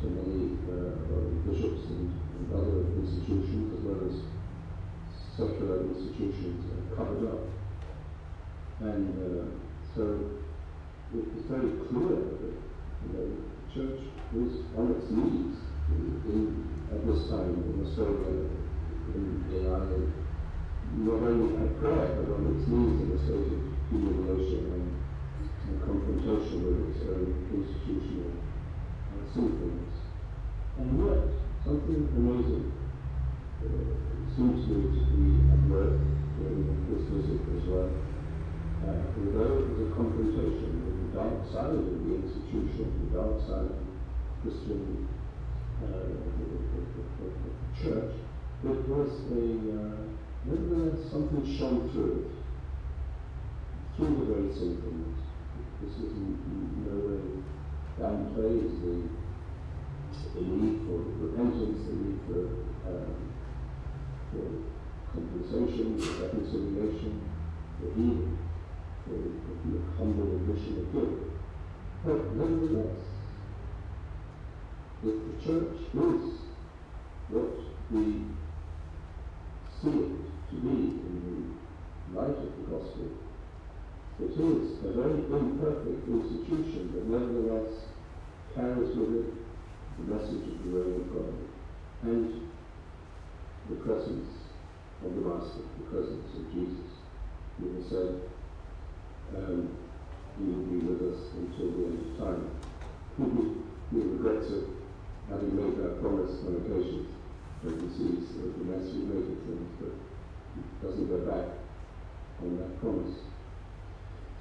[0.00, 0.94] so many uh,
[1.42, 4.14] bishops and, and, other institutions, as well as
[5.36, 7.42] secular institutions, are covered up.
[8.78, 9.98] And uh,
[11.08, 14.00] so it's very clear that you know, the church
[14.36, 15.56] is on its knees
[15.88, 18.44] in, in, at this time in Australia,
[19.16, 20.12] in, in Ireland,
[21.00, 24.88] not only at prayer, but on its knees in a state of humiliation and,
[25.64, 28.36] and confrontation with its own institutional
[29.08, 29.96] uh, sinfulness.
[30.76, 31.24] And yet,
[31.64, 32.68] something amazing
[33.64, 33.96] uh,
[34.36, 36.04] seems to be at work
[36.36, 37.96] during this visit as well.
[38.78, 40.77] Uh, although it was a confrontation the
[41.18, 43.82] dark side of the institution, the dark side of
[44.42, 45.08] Christian
[45.82, 46.14] uh,
[47.74, 48.14] church,
[48.64, 49.44] it was a,
[49.74, 49.98] uh,
[51.10, 52.30] something shone through it,
[53.96, 55.18] through the very sinfulness.
[55.82, 56.28] This is in
[56.86, 57.42] no way
[57.98, 59.08] downplays the
[60.34, 62.42] the need for repentance, the need for,
[62.88, 63.14] um,
[64.30, 64.46] for
[65.12, 67.22] compensation, for reconciliation,
[67.78, 68.38] for healing,
[69.08, 71.18] for humble admission of guilt.
[72.04, 73.00] But nevertheless,
[75.04, 76.40] if the church is
[77.28, 77.54] what
[77.90, 78.04] we
[79.80, 80.12] see it
[80.50, 81.56] to be in
[82.12, 83.08] the light of the gospel,
[84.20, 87.84] it is a very imperfect institution that nevertheless
[88.54, 89.34] carries with it
[89.98, 91.34] the message of the Word of God,
[92.02, 92.48] and
[93.68, 94.30] the presence
[95.04, 96.90] of the Master, the presence of Jesus,
[97.58, 98.20] who has said,
[99.36, 99.76] um,
[100.38, 102.50] He will be with us until the end of time.
[103.90, 104.64] he regrets it,
[105.28, 107.08] having made that promise on occasions,
[107.62, 109.92] when he sees the, the mess we made of things, but
[110.82, 111.46] doesn't go back
[112.42, 113.18] on that promise.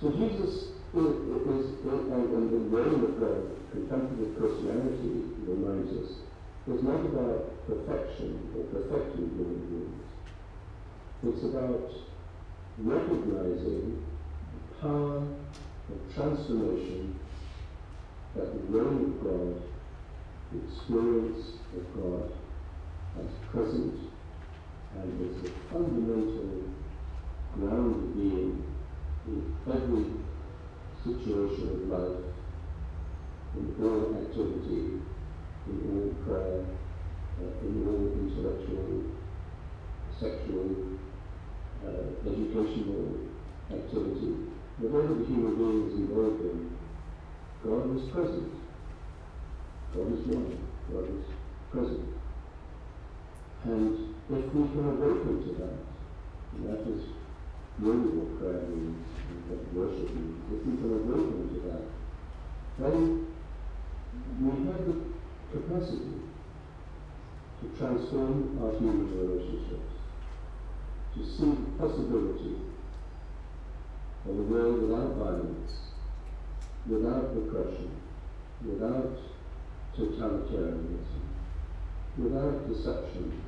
[0.02, 3.32] So Jesus is, and the way that the
[3.72, 6.12] contemplative Christianity reminds us
[6.68, 10.04] is not about perfection or perfecting human beings.
[11.26, 11.92] It's about
[12.78, 14.06] recognizing
[14.54, 17.20] the power of transformation
[18.36, 19.62] that the reign of God,
[20.52, 22.32] the experience of God
[23.20, 24.00] as present
[25.02, 26.64] and is the fundamental
[27.56, 28.64] ground being
[29.28, 30.06] in every
[31.04, 32.24] situation of life,
[33.58, 35.02] in all activity,
[35.68, 36.66] in all prayer,
[37.40, 39.04] uh, in all intellectual,
[40.20, 40.98] sexual,
[41.86, 43.28] uh, educational
[43.72, 44.36] activity.
[44.80, 46.78] Whatever the human being is involved in,
[47.64, 48.54] God is present.
[49.96, 50.58] God is one.
[50.92, 51.26] God is
[51.72, 52.14] present.
[53.64, 55.78] And if we can awaken to that,
[56.68, 57.04] that is
[57.80, 59.06] really what prayer means
[59.50, 61.84] that worship means, can awaken to that,
[62.80, 63.28] then
[64.42, 64.96] we have the
[65.54, 66.28] capacity
[67.62, 69.96] to transform our human relationships,
[71.16, 72.56] to see the possibility
[74.26, 75.72] of a world without violence,
[76.86, 77.92] without oppression,
[78.66, 79.18] without
[79.98, 81.24] totalitarianism,
[82.18, 83.42] without deception,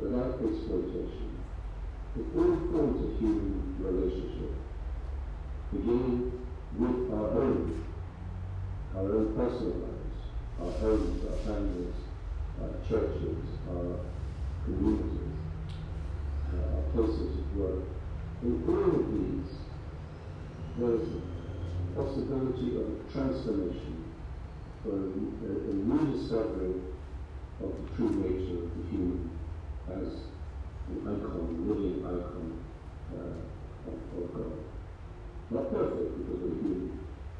[0.00, 1.38] without exploitation,
[2.16, 4.50] with all forms of human relationship
[5.72, 6.32] beginning
[6.78, 7.84] with our own,
[8.96, 10.18] our own personal lives,
[10.60, 11.94] our homes, our families,
[12.60, 13.38] our churches,
[13.70, 14.00] our
[14.64, 15.30] communities,
[16.52, 17.84] uh, our places of work.
[18.42, 19.56] In all of these,
[20.78, 24.04] there is a possibility of transformation,
[24.82, 26.80] for a, a, a new discovery
[27.62, 29.29] of the true nature of the human
[29.90, 30.12] as
[30.90, 32.64] an icon, living icon
[33.12, 34.52] uh, of, of God.
[35.50, 36.98] Not perfect because we're human,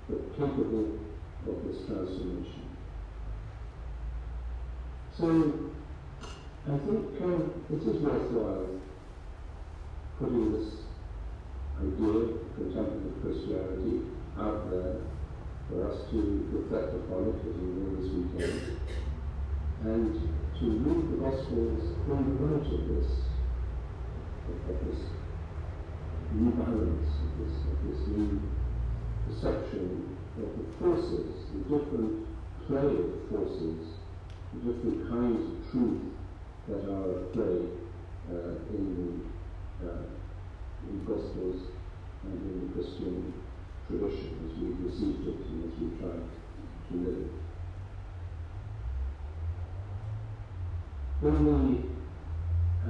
[0.09, 0.99] but capable
[1.47, 2.67] of this transformation.
[5.17, 5.71] So,
[6.67, 8.81] I think um, it is worthwhile
[10.19, 10.75] putting this
[11.81, 14.03] idea of contemplative Christianity
[14.39, 14.97] out there
[15.69, 18.77] for us to reflect upon it as we will this weekend,
[19.85, 20.29] and
[20.61, 23.11] to read the Gospels in the light of this,
[24.69, 25.01] of this
[26.33, 28.43] new balance, of this, of this new
[29.27, 32.27] perception of the forces, the different
[32.67, 33.89] play of forces,
[34.53, 36.03] the different kinds of truth
[36.69, 37.65] that are at play
[38.29, 39.33] uh, in
[39.83, 40.05] uh,
[40.89, 41.63] in Gospels
[42.25, 43.33] and in the Christian
[43.89, 47.50] tradition as we've received it and as we try to live it.
[51.21, 51.61] When the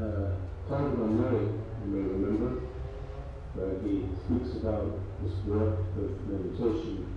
[0.01, 1.51] uh, of Mary,
[1.83, 2.62] you may remember,
[3.55, 4.87] where he speaks about
[5.20, 7.11] this work of meditation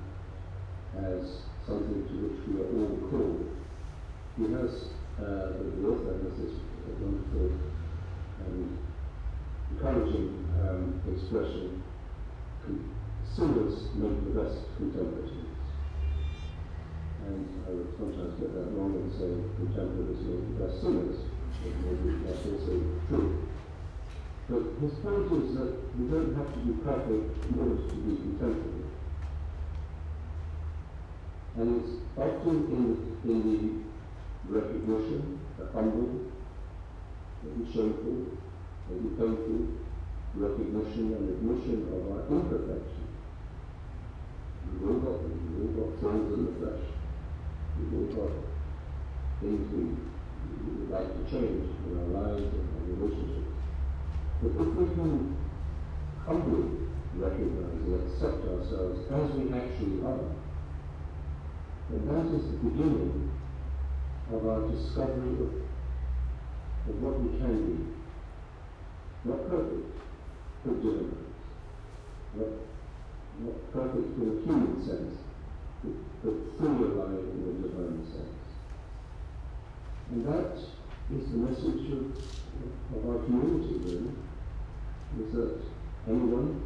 [0.98, 3.46] as something to which we are all called.
[4.38, 4.90] He has,
[5.22, 6.58] uh, the author has this
[6.98, 7.62] wonderful
[8.48, 8.78] and
[9.70, 11.84] encouraging um, expression,
[13.36, 15.43] sinners make the best contemplatives.
[17.28, 21.18] And I would sometimes get that wrong and say contemplatives make the best sinners.
[21.64, 22.74] Maybe that's also
[23.08, 23.48] true.
[24.50, 28.16] But his point is that we don't have to be perfect in order to be
[28.18, 28.92] contemplative.
[31.56, 36.28] And it's often in, in the recognition, the humble,
[37.44, 38.26] the shameful,
[38.90, 39.68] the painful
[40.36, 43.08] recognition and admission of our imperfection.
[44.74, 45.24] We've all got.
[45.24, 46.84] We've all got thorns in the flesh.
[47.78, 48.34] We've all got
[49.42, 53.54] things we, we would like to change in our lives and our relationships.
[54.42, 55.38] But if we can
[56.26, 56.84] humbly
[57.16, 60.30] recognize and accept ourselves as we actually are,
[61.90, 63.32] then that is the beginning
[64.32, 65.52] of our discovery of,
[66.90, 67.94] of what we can be.
[69.26, 69.88] Not perfect,
[70.66, 71.18] but divine.
[72.36, 72.48] Not,
[73.40, 75.23] not perfect in a human sense,
[76.24, 78.44] but, fully alive in a divine sense.
[80.12, 80.58] And that
[81.16, 82.04] is the message of,
[82.96, 84.14] of our community, really
[85.20, 85.62] is that
[86.08, 86.66] anyone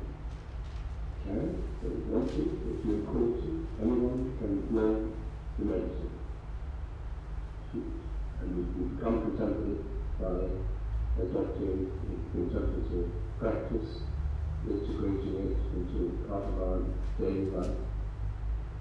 [1.26, 2.42] can, if they want to,
[2.72, 5.14] if you're called to, anyone can learn
[5.58, 6.16] to meditate.
[7.74, 9.84] And we become contemplative
[10.22, 10.48] by
[11.22, 11.92] adopting
[12.32, 13.10] contemplative
[13.40, 14.02] practice,
[14.66, 16.00] integrating it into
[16.30, 16.80] part of our
[17.20, 17.76] daily life,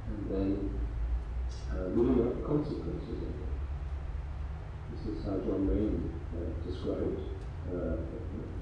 [0.08, 0.70] and then
[1.72, 3.50] uh, living out the consequences of it.
[4.92, 7.20] This is how John Main uh, described
[7.68, 7.96] uh,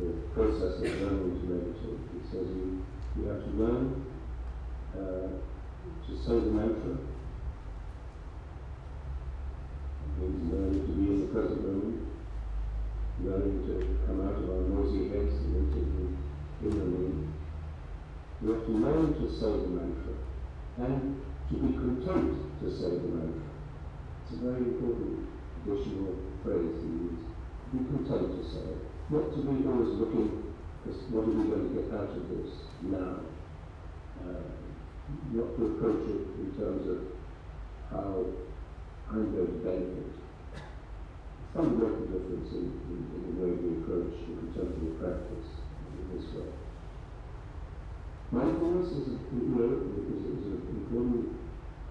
[0.00, 2.00] the process of learning to meditate.
[2.16, 2.84] It says you,
[3.16, 4.06] you have to learn
[4.94, 5.28] uh,
[6.06, 6.96] to say the mantra.
[10.04, 12.08] It means learning to be in the present moment,
[13.22, 15.80] learning to come out of our noisy heads and into
[16.60, 17.32] the inner room.
[18.42, 20.14] You have to learn to say the mantra
[20.78, 21.20] and
[21.50, 23.44] to be content to say the mantra.
[24.24, 25.28] It's a very important
[25.60, 27.20] additional phrase to use.
[27.72, 28.68] Be content to say.
[29.10, 30.54] Not to be always looking
[30.88, 32.50] as what are we going to get out of this
[32.82, 33.20] now.
[34.24, 34.48] Uh,
[35.32, 36.98] not to approach it in terms of
[37.90, 38.24] how
[39.10, 40.08] I'm going to benefit.
[41.52, 45.48] Fundamental difference in, in, in the way we approach the contemplative practice
[45.92, 46.63] in this way.
[48.32, 51.36] Mindfulness is, a, you know, is, is an important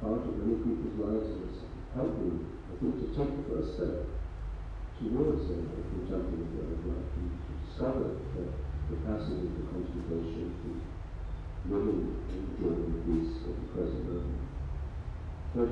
[0.02, 1.62] part of many people's lives and it's
[1.94, 4.10] helping, I think, to take the first step
[5.00, 5.58] towards a
[5.94, 8.44] contemplative way of life and to discover the
[8.92, 10.70] capacity for contemplation, to
[11.72, 14.44] living in joy and peace of the present moment.
[15.56, 15.70] But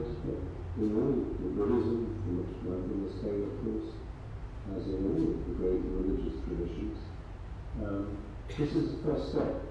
[0.77, 3.91] in all the Buddhism, from which mindfulness came, of course,
[4.77, 6.97] as in all of the great religious traditions,
[7.83, 9.70] um, this is the first step.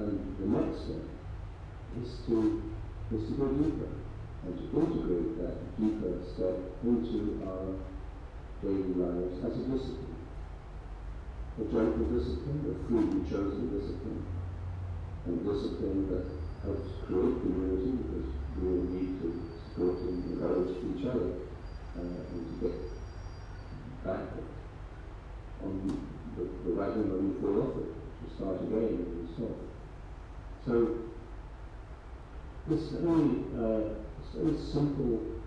[0.00, 1.04] And the next step
[2.00, 2.62] is to,
[3.12, 3.92] is to go deeper
[4.48, 7.76] and to integrate that deeper step into our
[8.64, 10.16] daily lives as a discipline.
[11.60, 14.24] A gentle discipline, a freely chosen discipline,
[15.26, 16.24] and discipline that
[16.64, 19.28] helps create community because we all need to
[19.68, 21.44] support and encourage each other
[21.96, 22.76] uh, and to get
[24.04, 24.32] back
[25.62, 26.00] on
[26.36, 29.69] the, the wagon when we fall off it, to start again and stop.
[30.66, 30.98] So
[32.68, 33.96] this very, uh,
[34.36, 35.40] very simple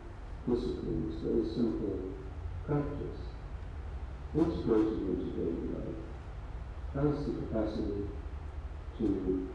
[0.49, 1.99] discipline, this very simple
[2.65, 3.19] practice,
[4.35, 6.01] integrated into daily life,
[6.95, 8.09] has the capacity
[8.97, 9.49] to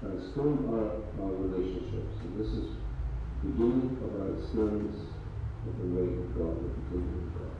[0.00, 2.16] transform our, our relationships.
[2.24, 2.76] And this is
[3.42, 5.00] the beginning of our experience
[5.68, 7.54] of the way of God, of the kingdom of God.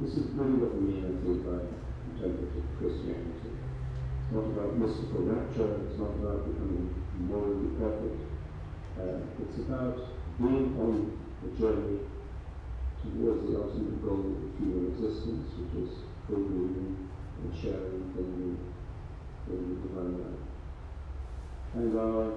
[0.00, 1.60] This is really what we mean, I think, by
[2.06, 3.49] contemplative Christianity.
[4.30, 8.22] It's not about mystical rapture, it's not about becoming morally perfect.
[8.96, 9.98] Uh, it's about
[10.38, 11.98] being on the journey
[13.02, 17.08] towards the ultimate goal of human existence, which is full union
[17.42, 18.56] and sharing in
[19.48, 20.46] the, the divine life.
[21.74, 22.30] And our,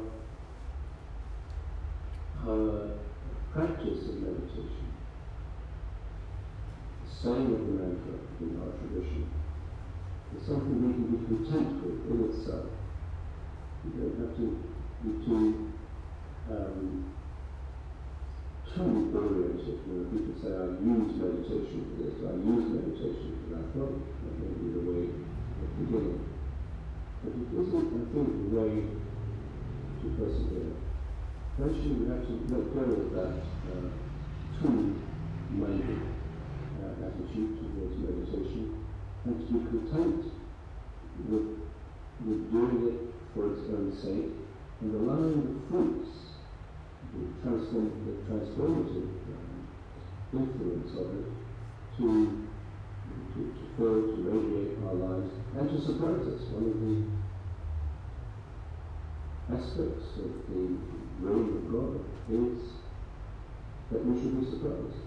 [2.49, 2.89] our
[3.53, 4.89] practice of meditation
[7.21, 9.29] saying of the mantra in our tradition
[10.41, 12.65] something we can be content with in itself.
[13.85, 14.45] You don't have to
[15.03, 15.73] be too
[16.49, 17.13] um,
[18.73, 19.79] too oriented.
[19.85, 23.65] You know, people say, I use meditation for this, I use meditation for that.
[23.77, 26.25] Well, that may be the way of beginning.
[27.23, 30.73] But it isn't, I think, the way to persevere.
[31.59, 33.35] Eventually we have to let go of that
[33.69, 33.89] uh,
[34.59, 36.01] too-minded
[36.81, 38.82] uh, attitude towards meditation
[39.25, 40.25] and to be content
[41.29, 41.47] with,
[42.25, 42.99] with doing it
[43.33, 44.31] for its own sake
[44.81, 46.09] and allowing the fruits,
[47.13, 49.67] the, transform, the transformative um,
[50.33, 51.27] influence of it
[51.97, 52.05] to,
[53.33, 56.41] to, to fill, to radiate our lives and to surprise us.
[56.51, 57.23] One of the
[59.55, 60.63] aspects of the
[61.21, 62.59] reign of God is
[63.91, 64.99] that we should be surprised.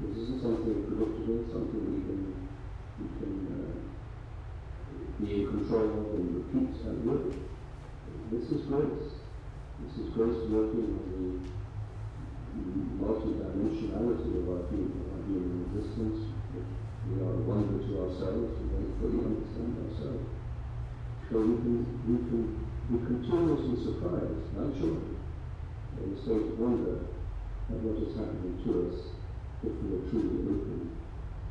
[0.00, 2.47] This isn't something predictable, something we can,
[2.98, 3.74] we can uh,
[5.22, 7.32] be in control and repeat at will.
[8.30, 9.14] This is grace.
[9.80, 16.34] This is grace working on the multi-dimensionality of our human, our human existence.
[17.08, 20.26] We are a wonder to ourselves, we don't fully understand ourselves.
[21.30, 24.96] So we can, we can we continuously surprised, not sure,
[26.00, 27.04] in a state of wonder
[27.68, 29.12] at what is happening to us
[29.60, 30.96] if we are truly open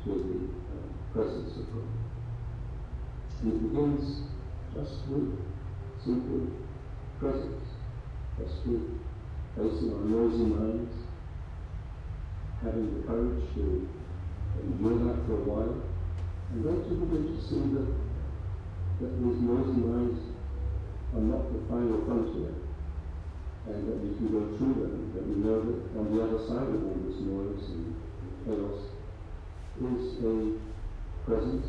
[0.02, 0.67] to the
[1.12, 1.88] presence of God.
[3.40, 4.22] And it begins
[4.74, 5.38] just with
[6.04, 6.46] simple
[7.20, 7.64] presence,
[8.38, 9.00] just with
[9.56, 10.94] facing our noisy minds,
[12.62, 13.88] having the courage to
[14.62, 15.76] endure that for a while,
[16.50, 17.90] and then to begin to see that,
[19.00, 20.20] that these noisy minds
[21.14, 22.54] are not the final frontier,
[23.70, 26.68] and that we can go through them, that we know that on the other side
[26.68, 27.94] of all this noise and
[28.46, 28.98] chaos
[29.78, 30.58] is a
[31.28, 31.68] presence,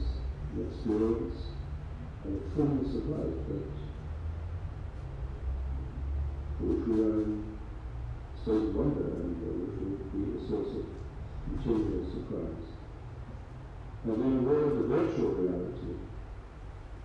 [0.56, 1.36] an experience,
[2.24, 3.68] and a fullness of life that
[6.60, 7.58] which we are in
[8.42, 10.86] state of wonder and uh, which will be a source of
[11.44, 12.68] continuous surprise.
[14.04, 16.00] And a world of virtual reality,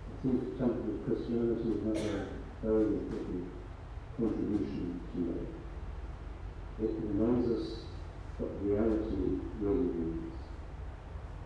[0.07, 2.27] I think temple Christianity has a
[2.63, 3.51] very important
[4.17, 5.51] contribution to make.
[6.83, 7.67] It reminds us
[8.37, 10.24] what reality really means,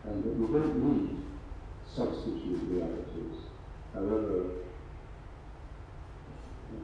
[0.05, 1.17] and we don't need
[1.95, 3.37] substitute realities,
[3.93, 4.59] however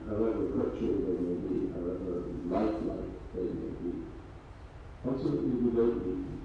[0.07, 4.03] however virtual they may be, however lifelike they may be.
[5.07, 6.41] Ultimately, we don't need them.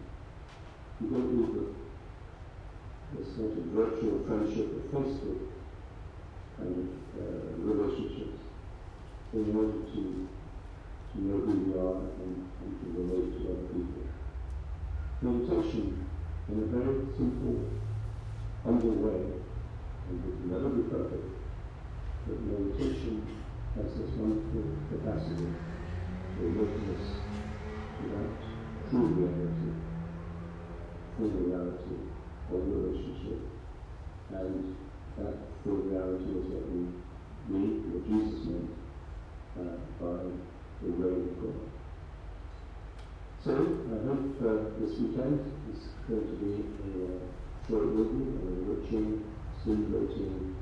[1.00, 1.80] We don't need the
[3.16, 5.50] this sort of virtual friendship of Facebook
[6.60, 6.72] of
[7.18, 8.38] uh, relationships
[9.32, 10.28] in order to,
[11.10, 14.04] to know who we are and, and to relate to other people.
[15.22, 16.06] Meditation,
[16.50, 17.70] in a very simple,
[18.64, 19.38] humble way,
[20.10, 21.30] and it will never be perfect,
[22.26, 23.22] but meditation
[23.76, 27.06] has this wonderful capacity to awaken us
[27.94, 28.34] to that
[28.90, 29.70] true reality,
[31.16, 31.96] full reality
[32.50, 33.40] of relationship.
[34.34, 34.74] And
[35.18, 36.82] that full reality is what we
[37.46, 38.70] mean, what Jesus meant
[39.54, 40.34] uh, by
[40.82, 41.79] the way of God.
[43.42, 45.40] So I hope uh, this weekend
[45.72, 47.20] is going to be a uh,
[47.66, 49.24] short movement, an enriching,
[49.62, 50.56] stimulating,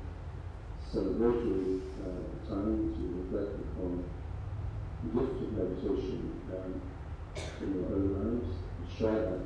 [0.87, 4.05] celebratory uh, time to reflect upon
[5.03, 6.81] the gift of meditation um,
[7.59, 9.43] in your own lives and share that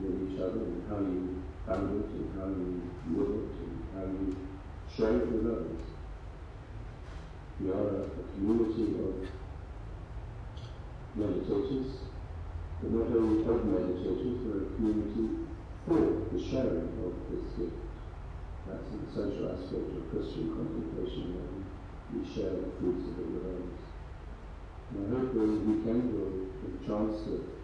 [0.00, 4.02] with each other and how you found it and how you live it and how
[4.02, 4.36] you
[4.96, 5.82] share it with others.
[7.60, 9.14] We are a, a community of
[11.16, 11.92] meditators,
[12.82, 15.48] not only of meditators, we're a community
[15.86, 17.78] for the sharing of this gift.
[18.68, 21.52] That's an essential aspect of Christian contemplation, where
[22.12, 23.80] we share the fruits of the with others.
[24.90, 27.56] And I hope the weekend will give a chance to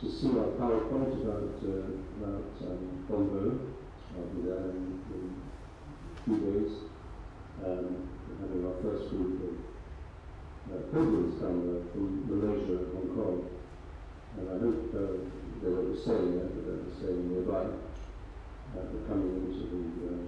[0.00, 1.88] to see our PowerPoint about, uh,
[2.20, 2.52] about
[3.08, 3.60] um.
[4.12, 5.42] I'll be there in, in
[6.12, 6.72] a few days.
[7.64, 9.56] Um, we're having our first group of
[10.68, 13.55] uh, pilgrims come uh, from Malaysia and Hong Kong.
[14.36, 15.16] And I hope uh,
[15.62, 17.72] they won't be staying there, but they're staying nearby.
[18.76, 19.82] Uh, they're coming into the
[20.12, 20.20] uh,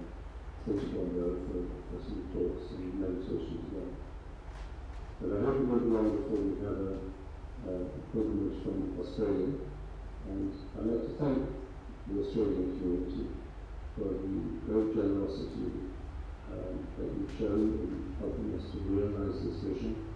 [0.65, 1.61] city Bonnevaux for,
[1.93, 2.89] for some talks and.
[5.21, 6.95] But I hope it won't be long before we have a
[7.67, 7.85] uh,
[8.15, 9.51] pilgrimage from Australia,
[10.31, 11.43] and I'd like to thank
[12.07, 13.27] the Australian community
[13.99, 14.31] for the
[14.63, 15.91] great generosity
[16.55, 20.07] um, that you've shown in helping us to realize this vision.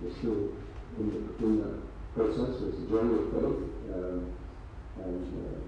[0.00, 0.54] We're still
[0.96, 2.58] in, the, in that process.
[2.66, 3.60] It's a journey of faith,
[3.94, 4.18] uh,
[5.06, 5.58] and uh,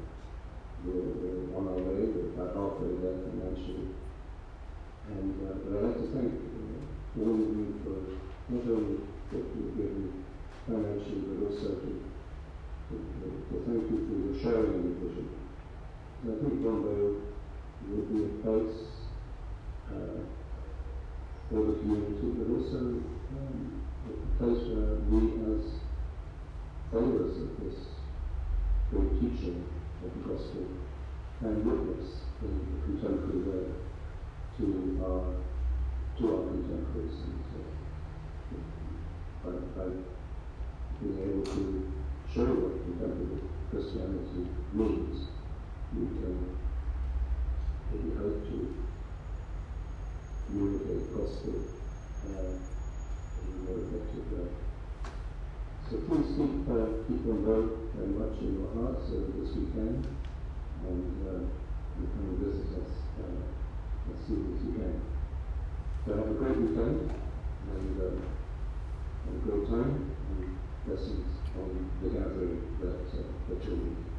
[0.82, 2.10] we're, we're, on our way.
[2.10, 3.94] We're about halfway the financially,
[5.06, 7.98] and uh, but I'd like to thank uh, all of you for
[8.50, 8.98] not only
[9.30, 10.24] what you've given
[10.66, 11.90] financially, but also to,
[12.90, 15.28] to, to thank you for your sharing the vision.
[16.22, 17.22] And I think Bonnevaux
[17.86, 18.78] will be a place
[19.94, 20.26] uh,
[21.50, 25.81] for the community, but also um, a place where we as
[26.92, 27.80] followers of this
[28.90, 29.64] great teaching
[30.04, 30.66] of the gospel
[31.40, 33.64] can witness in a contemporary way
[34.58, 35.24] to our
[36.18, 38.68] to our contemporaries and uh,
[39.42, 39.88] by, by
[41.00, 41.92] being able to
[42.34, 43.40] show what contemporary
[43.70, 45.28] Christianity means,
[45.96, 46.56] we can
[47.90, 48.74] maybe hope to
[50.46, 51.54] communicate the gospel
[52.28, 54.71] uh, in a more effective way.
[55.92, 60.00] So please keep, uh, keep on going very much in your hearts over this weekend
[60.88, 61.52] and uh,
[62.00, 63.44] you come and visit us uh,
[64.08, 65.04] as soon as you can.
[66.08, 70.56] So have a great weekend and uh, have a great time and
[70.88, 71.28] blessings
[71.60, 74.11] on the gathering that uh,